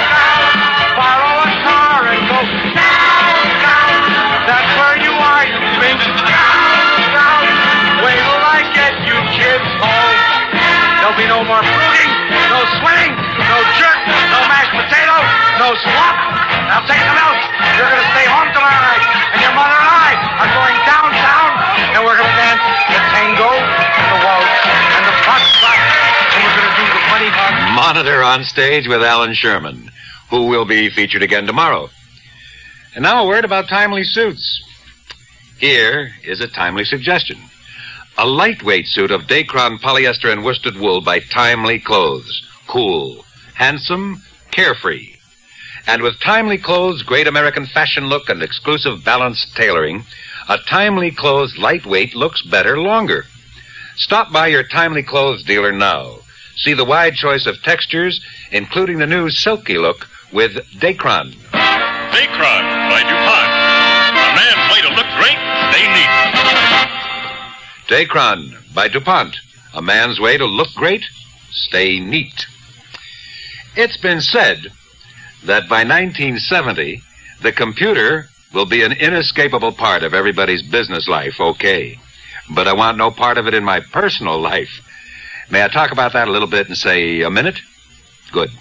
[0.97, 2.41] Borrow a car and go
[2.73, 3.95] down.
[4.47, 5.59] That's where you are, you
[6.25, 7.43] down.
[8.01, 9.87] Wait till I get you kids home.
[9.87, 10.35] Oh,
[10.99, 12.11] there'll be no more fruiting,
[12.49, 13.99] no swing, no jerk,
[14.33, 15.06] no mashed potato,
[15.57, 16.15] no swap.
[16.71, 17.01] I'll take.
[17.77, 21.49] You're going to stay home tomorrow night, and your mother and I are going downtown,
[21.93, 24.57] and we're going to dance the tango and the waltz
[24.97, 27.53] and the foxtrot, and we're going to do the funny hug.
[27.77, 29.91] Monitor on stage with Allan Sherman,
[30.29, 31.89] who will be featured again tomorrow.
[32.95, 34.63] And now a word about timely suits.
[35.59, 37.37] Here is a timely suggestion.
[38.17, 42.41] A lightweight suit of Dacron polyester and worsted wool by Timely Clothes.
[42.67, 45.16] Cool, handsome, carefree.
[45.87, 50.03] And with Timely Clothes' great American fashion look and exclusive balanced tailoring,
[50.49, 53.25] a Timely Clothes lightweight looks better longer.
[53.95, 56.17] Stop by your Timely Clothes dealer now.
[56.57, 58.19] See the wide choice of textures,
[58.51, 61.33] including the new silky look with Dacron.
[62.11, 63.51] Dacron by DuPont.
[64.11, 65.39] A man's way to look great,
[65.71, 66.11] stay neat.
[67.87, 69.37] Dacron by DuPont.
[69.73, 71.05] A man's way to look great,
[71.51, 72.45] stay neat.
[73.75, 74.71] It's been said
[75.47, 77.01] that by 1970,
[77.41, 81.99] the computer will be an inescapable part of everybody's business life, okay.
[82.53, 84.69] But I want no part of it in my personal life.
[85.49, 87.59] May I talk about that a little bit and say a minute?
[88.31, 88.51] Good.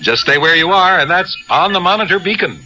[0.00, 2.60] Just stay where you are, and that's on the monitor beacon.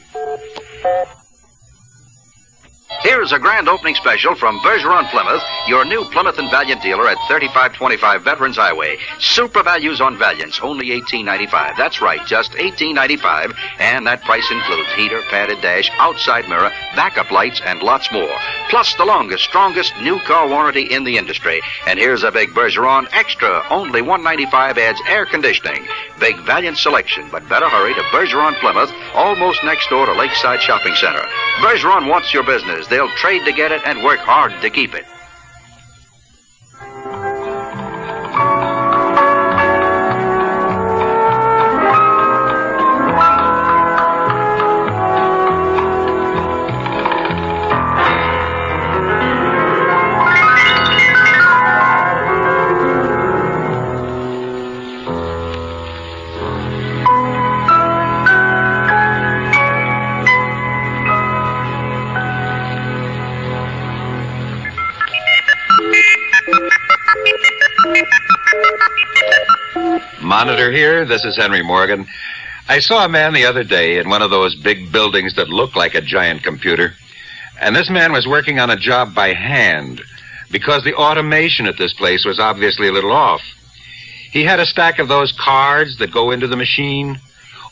[3.02, 7.16] Here's a grand opening special from Bergeron Plymouth, your new Plymouth and Valiant dealer at
[7.28, 8.98] 3525 Veterans Highway.
[9.18, 11.78] Super values on Valiants, only $18.95.
[11.78, 13.56] That's right, just $18.95.
[13.78, 18.36] And that price includes heater, padded dash, outside mirror, backup lights, and lots more.
[18.68, 21.62] Plus the longest, strongest new car warranty in the industry.
[21.86, 25.86] And here's a big Bergeron Extra, only 195 adds air conditioning.
[26.18, 30.94] Big Valiant selection, but better hurry to Bergeron Plymouth, almost next door to Lakeside Shopping
[30.96, 31.24] Center.
[31.60, 32.89] Bergeron wants your business.
[32.90, 35.06] They'll trade to get it and work hard to keep it.
[70.40, 71.04] Monitor here.
[71.04, 72.06] This is Henry Morgan.
[72.66, 75.76] I saw a man the other day in one of those big buildings that look
[75.76, 76.94] like a giant computer.
[77.60, 80.00] And this man was working on a job by hand
[80.50, 83.42] because the automation at this place was obviously a little off.
[84.32, 87.20] He had a stack of those cards that go into the machine,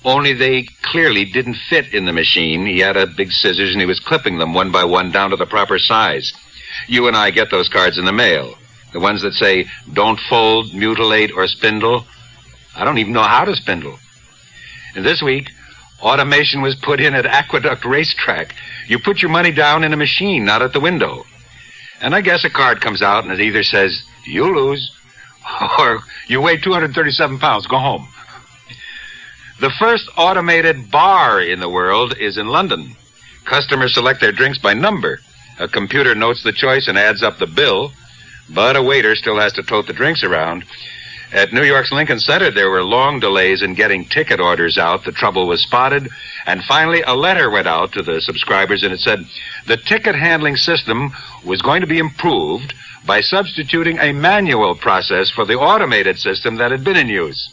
[0.04, 2.66] only they clearly didn't fit in the machine.
[2.66, 5.36] He had a big scissors and he was clipping them one by one down to
[5.36, 6.34] the proper size.
[6.86, 8.58] You and I get those cards in the mail.
[8.92, 12.04] The ones that say, don't fold, mutilate, or spindle.
[12.78, 13.98] I don't even know how to spindle.
[14.94, 15.50] And this week,
[16.00, 18.54] Automation was put in at Aqueduct Racetrack.
[18.86, 21.24] You put your money down in a machine, not at the window.
[22.00, 24.92] And I guess a card comes out and it either says, you lose,
[25.78, 28.06] or you weigh 237 pounds, go home.
[29.60, 32.94] The first automated bar in the world is in London.
[33.44, 35.18] Customers select their drinks by number.
[35.58, 37.92] A computer notes the choice and adds up the bill,
[38.48, 40.64] but a waiter still has to tote the drinks around.
[41.30, 45.04] At New York's Lincoln Center, there were long delays in getting ticket orders out.
[45.04, 46.08] The trouble was spotted,
[46.46, 49.26] and finally a letter went out to the subscribers, and it said
[49.66, 51.12] the ticket handling system
[51.44, 52.72] was going to be improved
[53.04, 57.50] by substituting a manual process for the automated system that had been in use.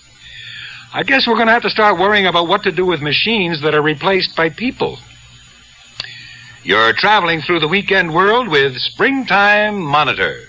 [0.94, 3.62] I guess we're going to have to start worrying about what to do with machines
[3.62, 5.00] that are replaced by people.
[6.64, 10.46] You're traveling through the weekend world with Springtime Monitor.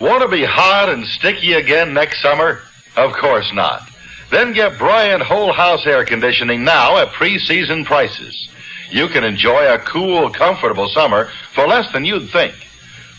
[0.00, 2.62] Want to be hot and sticky again next summer?
[2.96, 3.86] Of course not.
[4.30, 8.48] Then get Bryant Whole House Air Conditioning now at pre-season prices.
[8.90, 12.54] You can enjoy a cool, comfortable summer for less than you'd think.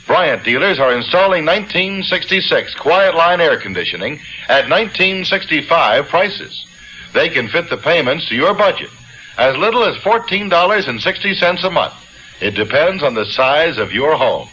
[0.08, 4.14] Bryant dealers are installing 1966 Quiet Line air conditioning
[4.50, 6.66] at 1965 prices.
[7.14, 8.90] They can fit the payments to your budget
[9.38, 11.94] as little as $14.60 a month.
[12.42, 14.50] It depends on the size of your home.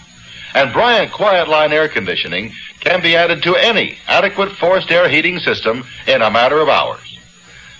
[0.54, 5.38] And Bryant Quiet Line air conditioning can be added to any adequate forced air heating
[5.38, 7.18] system in a matter of hours.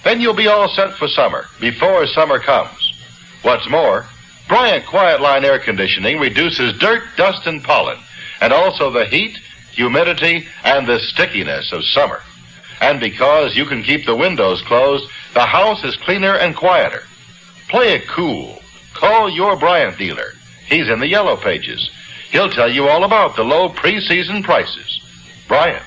[0.04, 2.94] Then you'll be all set for summer before summer comes.
[3.42, 4.06] What's more,
[4.48, 7.98] Bryant Quiet Line air conditioning reduces dirt, dust, and pollen,
[8.40, 9.38] and also the heat,
[9.72, 12.22] humidity, and the stickiness of summer.
[12.80, 17.02] And because you can keep the windows closed, the house is cleaner and quieter.
[17.68, 18.62] Play it cool.
[18.94, 20.32] Call your Bryant dealer.
[20.66, 21.90] He's in the yellow pages.
[22.31, 25.01] He'll tell you all about the low preseason prices.
[25.49, 25.83] Bryant.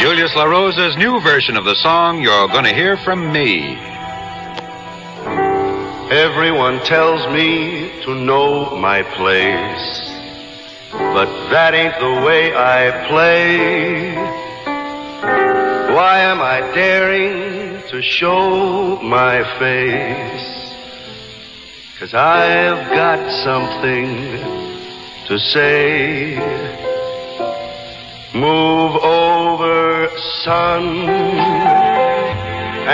[0.00, 3.89] Julius La Rosa's new version of the song You're Gonna Hear From Me.
[6.10, 10.10] Everyone tells me to know my place,
[10.90, 14.16] but that ain't the way I play.
[15.94, 20.74] Why am I daring to show my face?
[22.00, 24.16] Cause I've got something
[25.28, 26.34] to say.
[28.34, 30.10] Move over,
[30.42, 31.08] sun,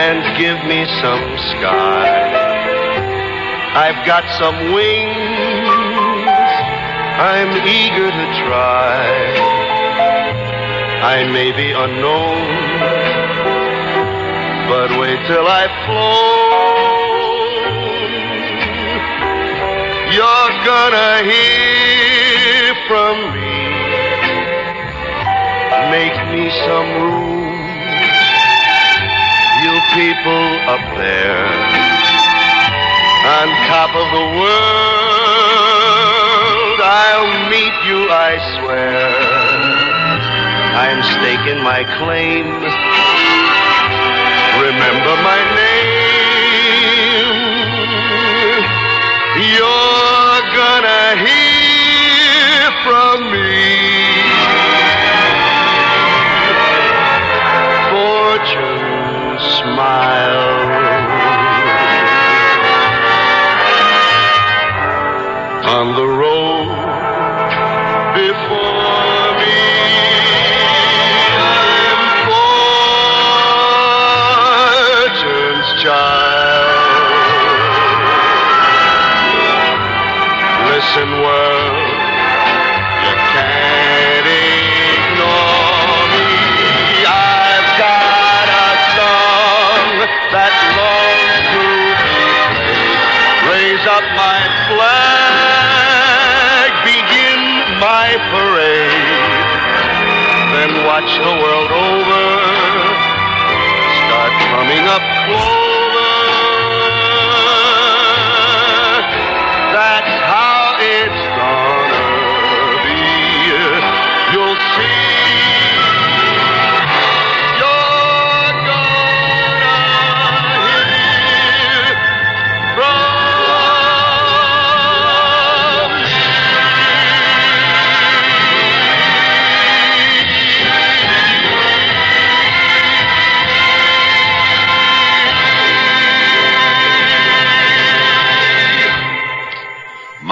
[0.05, 2.46] and give me some sky.
[3.77, 5.13] I've got some wings,
[7.21, 9.05] I'm eager to try.
[11.05, 12.41] I may be unknown,
[14.67, 16.57] but wait till I've flown.
[20.17, 23.61] You're gonna hear from me.
[25.93, 27.61] Make me some room,
[29.61, 31.86] you people up there
[33.27, 34.79] on top of the world.
[36.79, 39.03] I'll meet you, I swear.
[40.85, 42.47] I'm staking my claim.
[44.63, 46.07] Remember my name.
[49.43, 51.46] You're gonna hear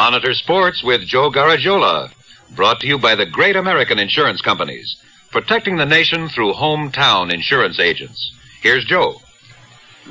[0.05, 2.13] Monitor Sports with Joe Garagiola.
[2.55, 4.97] Brought to you by the great American insurance companies,
[5.31, 8.31] protecting the nation through hometown insurance agents.
[8.61, 9.23] Here's Joe.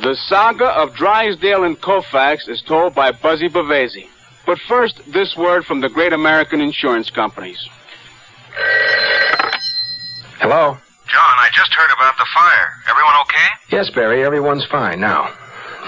[0.01, 4.07] The saga of Drysdale and Koufax is told by Buzzy Bavasi.
[4.47, 7.69] But first, this word from the great American insurance companies.
[10.39, 10.75] Hello?
[11.05, 12.73] John, I just heard about the fire.
[12.89, 13.47] Everyone okay?
[13.69, 15.31] Yes, Barry, everyone's fine now.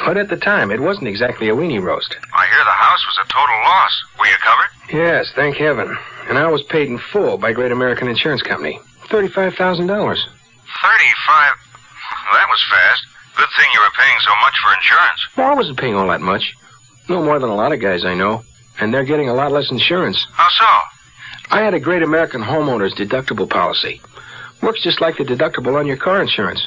[0.06, 2.16] But at the time, it wasn't exactly a weenie roast.
[2.34, 4.04] I hear the house was a total loss.
[4.20, 4.70] Were you covered?
[4.94, 5.98] Yes, thank heaven.
[6.28, 8.80] And I was paid in full by Great American Insurance Company.
[9.08, 9.56] $35,000.
[9.88, 11.54] Thirty-five.
[12.34, 13.02] That was fast.
[13.38, 15.20] Good thing you were paying so much for insurance.
[15.38, 16.54] Well, I wasn't paying all that much.
[17.10, 18.44] No more than a lot of guys I know.
[18.80, 20.26] And they're getting a lot less insurance.
[20.32, 21.56] How so?
[21.56, 24.02] I had a Great American Homeowners deductible policy.
[24.62, 26.66] Works just like the deductible on your car insurance.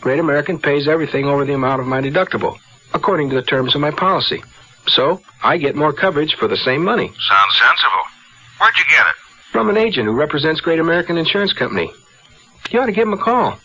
[0.00, 2.58] Great American pays everything over the amount of my deductible,
[2.94, 4.42] according to the terms of my policy.
[4.88, 7.08] So, I get more coverage for the same money.
[7.28, 8.04] Sounds sensible.
[8.58, 9.14] Where'd you get it?
[9.52, 11.90] From an agent who represents Great American Insurance Company.
[12.70, 13.58] You ought to give him a call.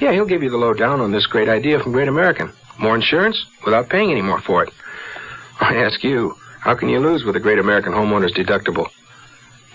[0.00, 2.52] Yeah, he'll give you the lowdown on this great idea from Great American.
[2.78, 4.72] More insurance without paying any more for it.
[5.60, 8.88] I ask you, how can you lose with a Great American Homeowners deductible?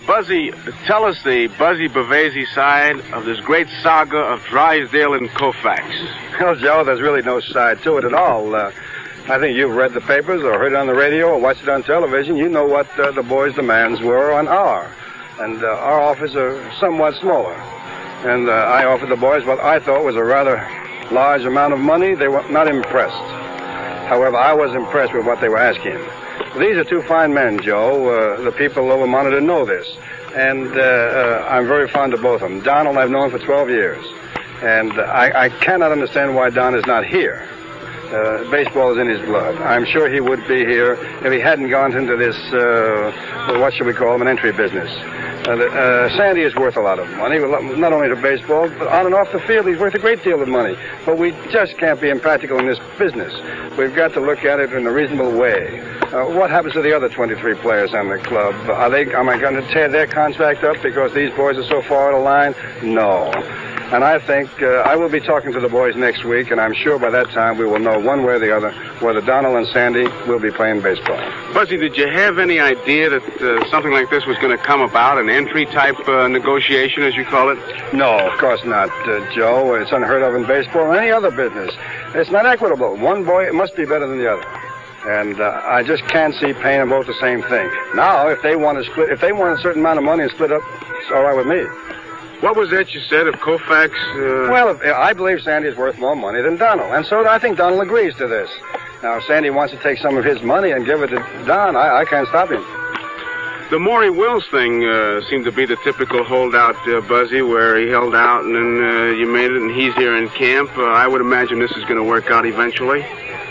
[0.06, 0.50] Buzzy,
[0.86, 6.40] tell us the Buzzy Bavasi side of this great saga of Drysdale and Koufax.
[6.40, 8.54] Well, Joe, there's really no side to it at all.
[8.54, 8.72] Uh,
[9.28, 11.68] I think you've read the papers or heard it on the radio or watched it
[11.68, 12.36] on television.
[12.36, 14.92] You know what uh, the boys' demands were on our.
[15.38, 17.54] And uh, our offers are somewhat smaller.
[18.24, 20.56] And uh, I offered the boys what I thought was a rather
[21.12, 22.14] large amount of money.
[22.14, 23.14] They were not impressed.
[24.08, 25.98] However, I was impressed with what they were asking.
[26.58, 28.08] These are two fine men, Joe.
[28.08, 29.96] Uh, the people over Monitor know this.
[30.34, 32.60] And uh, uh, I'm very fond of both of them.
[32.60, 34.04] Donald I've known for 12 years.
[34.62, 37.48] And I, I cannot understand why Don is not here.
[38.12, 39.56] Uh, baseball is in his blood.
[39.62, 43.86] I'm sure he would be here if he hadn't gone into this, uh, what should
[43.86, 44.90] we call him, an entry business.
[45.48, 49.06] Uh, uh, Sandy is worth a lot of money, not only to baseball, but on
[49.06, 50.76] and off the field, he's worth a great deal of money.
[51.06, 53.32] But we just can't be impractical in this business.
[53.78, 55.80] We've got to look at it in a reasonable way.
[56.12, 58.54] Uh, what happens to the other 23 players on the club?
[58.68, 59.10] Are they?
[59.14, 62.18] Am I going to tear their contract up because these boys are so far out
[62.18, 62.94] of line?
[62.94, 63.32] No.
[63.92, 66.72] And I think uh, I will be talking to the boys next week, and I'm
[66.72, 68.72] sure by that time we will know one way or the other
[69.02, 71.18] whether Donald and Sandy will be playing baseball.
[71.52, 74.80] Buzzy, did you have any idea that uh, something like this was going to come
[74.80, 77.58] about, an entry type uh, negotiation, as you call it?
[77.92, 79.74] No, of course not, uh, Joe.
[79.74, 81.74] It's unheard of in baseball or any other business.
[82.14, 82.96] It's not equitable.
[82.96, 84.46] One boy must be better than the other.
[85.04, 87.68] And uh, I just can't see paying them both the same thing.
[87.96, 90.30] Now, if they want to split, if they want a certain amount of money and
[90.30, 91.66] split up, it's all right with me.
[92.42, 93.92] What was that you said of Koufax?
[93.92, 94.50] Uh...
[94.50, 97.80] Well, I believe Sandy is worth more money than Donald, and so I think Donald
[97.80, 98.50] agrees to this.
[99.00, 101.76] Now, if Sandy wants to take some of his money and give it to Don,
[101.76, 102.64] I, I can't stop him.
[103.72, 107.88] The Maury Wills thing uh, seemed to be the typical holdout, uh, Buzzy, where he
[107.88, 110.76] held out and then uh, you made it and he's here in camp.
[110.76, 113.02] Uh, I would imagine this is going to work out eventually.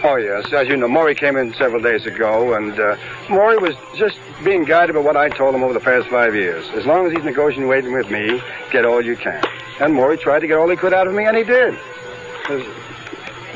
[0.03, 0.53] Oh, yes.
[0.53, 2.97] As you know, Maury came in several days ago, and uh,
[3.31, 6.69] Maury was just being guided by what I told him over the past five years.
[6.75, 8.39] As long as he's negotiating with me,
[8.71, 9.43] get all you can.
[9.79, 11.73] And Maury tried to get all he could out of me, and he did.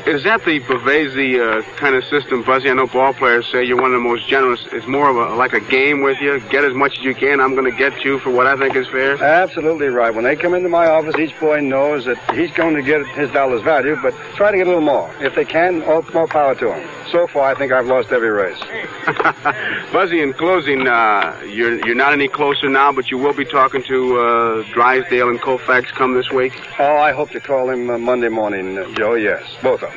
[0.06, 2.70] Is that the Bavasi uh, kind of system, Buzzy?
[2.70, 4.64] I know ball players say you're one of the most generous.
[4.70, 6.38] It's more of a like a game with you.
[6.48, 7.40] Get as much as you can.
[7.40, 9.20] I'm going to get you for what I think is fair.
[9.20, 10.14] Absolutely right.
[10.14, 13.32] When they come into my office, each boy knows that he's going to get his
[13.32, 15.12] dollar's value, but try to get a little more.
[15.18, 16.88] If they can, all more power to them.
[17.10, 18.60] So far, I think I've lost every race.
[19.92, 23.82] Buzzy, in closing, uh, you're you're not any closer now, but you will be talking
[23.84, 26.52] to uh, Drysdale and Koufax come this week.
[26.78, 29.14] Oh, I hope to call him uh, Monday morning, uh, Joe.
[29.14, 29.95] Yes, both of them.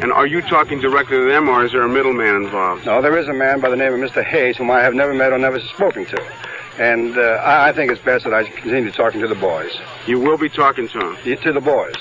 [0.00, 2.86] And are you talking directly to them, or is there a middleman involved?
[2.86, 4.24] No, there is a man by the name of Mr.
[4.24, 6.32] Hayes whom I have never met or never spoken to.
[6.78, 9.70] And uh, I, I think it's best that I continue talking to the boys.
[10.06, 11.16] You will be talking to them?
[11.42, 11.96] To the boys.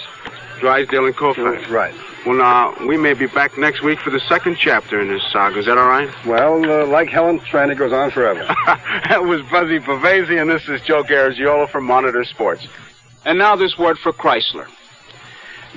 [0.61, 1.69] Drysdale and Koufax.
[1.69, 1.93] Right.
[2.25, 5.59] Well, now, we may be back next week for the second chapter in this saga.
[5.59, 6.09] Is that all right?
[6.25, 8.45] Well, uh, like Helen Trent, it goes on forever.
[8.65, 12.67] that was Buzzy Bavasi, and this is Joe Garagiola from Monitor Sports.
[13.25, 14.67] And now this word for Chrysler.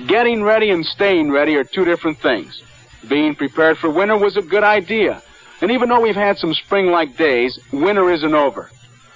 [0.07, 2.61] Getting ready and staying ready are two different things.
[3.07, 5.21] Being prepared for winter was a good idea.
[5.61, 8.69] And even though we've had some spring-like days, winter isn't over.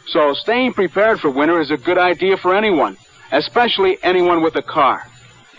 [0.07, 2.95] So staying prepared for winter is a good idea for anyone,
[3.31, 5.05] especially anyone with a car.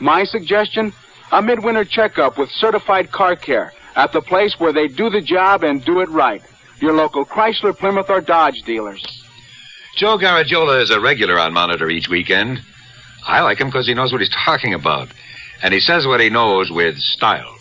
[0.01, 0.93] My suggestion?
[1.33, 5.63] A midwinter checkup with certified car care at the place where they do the job
[5.63, 6.43] and do it right.
[6.81, 9.05] Your local Chrysler, Plymouth, or Dodge dealers.
[9.97, 12.61] Joe Garagiola is a regular on Monitor each weekend.
[13.29, 15.11] I like him because he knows what he's talking about.
[15.63, 17.55] And he says what he knows with style.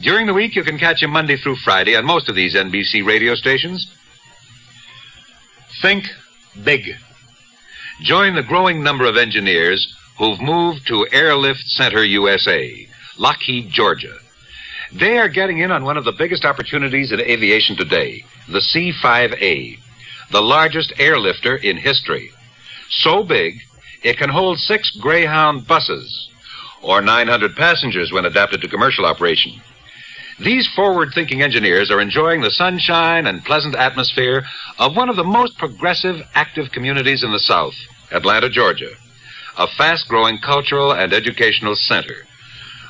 [0.00, 3.04] During the week, you can catch him Monday through Friday on most of these NBC
[3.04, 3.92] radio stations.
[5.80, 6.04] Think
[6.62, 6.96] big.
[8.00, 12.88] Join the growing number of engineers who've moved to Airlift Center USA,
[13.18, 14.14] Lockheed, Georgia.
[14.92, 19.78] They are getting in on one of the biggest opportunities in aviation today, the C-5A,
[20.30, 22.30] the largest airlifter in history.
[22.90, 23.60] So big,
[24.04, 26.28] it can hold six Greyhound buses,
[26.82, 29.60] or 900 passengers when adapted to commercial operation.
[30.38, 34.44] These forward-thinking engineers are enjoying the sunshine and pleasant atmosphere
[34.78, 37.74] of one of the most progressive, active communities in the South,
[38.12, 38.90] Atlanta, Georgia,
[39.56, 42.26] a fast-growing cultural and educational center.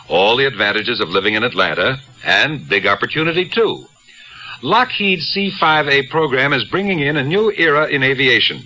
[0.08, 3.86] All the advantages of living in Atlanta, and big opportunity, too.
[4.62, 8.62] Lockheed's C-5A program is bringing in a new era in aviation,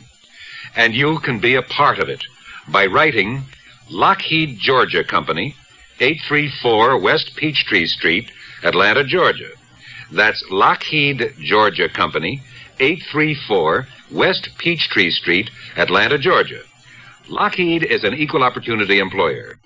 [0.77, 2.25] and you can be a part of it
[2.71, 3.43] by writing
[3.91, 5.55] Lockheed Georgia Company,
[6.01, 8.31] 834 West Peachtree Street,
[8.63, 9.51] Atlanta, Georgia.
[10.13, 12.43] That's Lockheed Georgia Company,
[12.81, 16.63] 834 West Peachtree Street, Atlanta, Georgia.
[17.29, 19.58] Lockheed is an equal opportunity employer.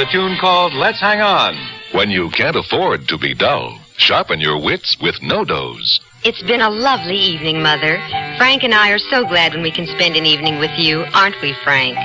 [0.00, 1.54] With a tune called Let's Hang On.
[1.92, 6.00] When you can't afford to be dull, sharpen your wits with NoDoz.
[6.24, 7.98] It's been a lovely evening, Mother.
[8.38, 11.38] Frank and I are so glad when we can spend an evening with you, aren't
[11.42, 11.98] we, Frank?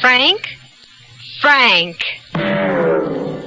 [0.00, 0.46] Frank?
[1.40, 1.96] Frank!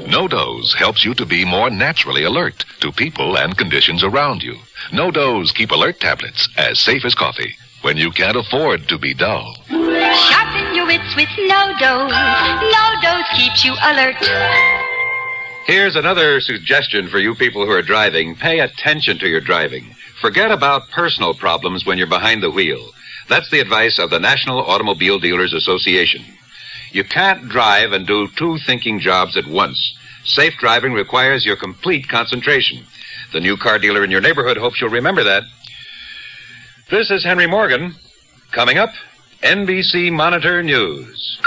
[0.06, 4.58] NoDoz helps you to be more naturally alert to people and conditions around you.
[4.92, 9.56] NoDoz keep alert tablets as safe as coffee when you can't afford to be dull.
[10.16, 12.10] Sharpen your wits with NoDoz.
[12.72, 14.16] No dose keeps you alert.
[15.66, 18.36] Here's another suggestion for you people who are driving.
[18.36, 19.96] Pay attention to your driving.
[20.22, 22.92] Forget about personal problems when you're behind the wheel.
[23.28, 26.24] That's the advice of the National Automobile Dealers Association.
[26.92, 29.98] You can't drive and do two thinking jobs at once.
[30.24, 32.86] Safe driving requires your complete concentration.
[33.34, 35.44] The new car dealer in your neighborhood hopes you'll remember that.
[36.90, 37.94] This is Henry Morgan.
[38.54, 38.92] Coming up,
[39.44, 41.38] NBC Monitor News.